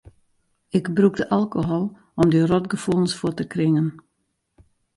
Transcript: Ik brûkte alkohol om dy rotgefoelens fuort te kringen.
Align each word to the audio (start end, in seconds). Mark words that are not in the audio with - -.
Ik 0.77 0.85
brûkte 0.97 1.23
alkohol 1.37 1.83
om 2.19 2.27
dy 2.31 2.39
rotgefoelens 2.49 3.13
fuort 3.19 3.37
te 3.39 3.45
kringen. 3.53 3.87